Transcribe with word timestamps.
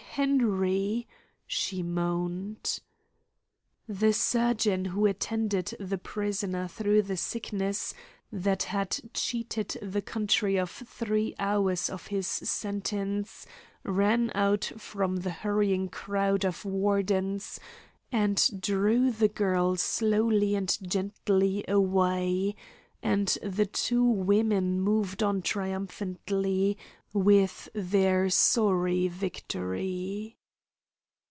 Henry!" 0.15 1.07
she 1.47 1.81
moaned. 1.81 2.81
The 3.87 4.11
surgeon 4.11 4.83
who 4.83 5.05
attended 5.05 5.73
the 5.79 5.97
prisoner 5.97 6.67
through 6.67 7.03
the 7.03 7.15
sickness 7.15 7.93
that 8.29 8.63
had 8.63 8.99
cheated 9.13 9.77
the 9.81 10.01
country 10.01 10.57
of 10.59 10.69
three 10.69 11.33
hours 11.39 11.89
of 11.89 12.07
his 12.07 12.27
sentence 12.27 13.45
ran 13.85 14.33
out 14.35 14.65
from 14.77 15.15
the 15.15 15.31
hurrying 15.31 15.87
crowd 15.87 16.43
of 16.43 16.65
wardens 16.65 17.57
and 18.11 18.59
drew 18.61 19.11
the 19.11 19.29
girl 19.29 19.77
slowly 19.77 20.55
and 20.55 20.77
gently 20.81 21.63
away, 21.69 22.57
and 23.01 23.29
the 23.41 23.65
two 23.65 24.03
women 24.03 24.79
moved 24.81 25.23
on 25.23 25.41
triumphantly 25.41 26.77
with 27.13 27.67
their 27.73 28.29
sorry 28.29 29.07
victory. 29.09 30.37